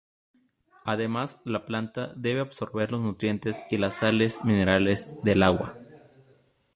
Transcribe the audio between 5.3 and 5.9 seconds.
agua.